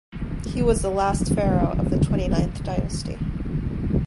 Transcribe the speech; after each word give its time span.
He 0.47 0.63
was 0.63 0.81
the 0.81 0.89
last 0.89 1.31
pharaoh 1.35 1.73
of 1.77 1.91
the 1.91 1.99
twenty-ninth 1.99 2.63
dynasty. 2.63 3.19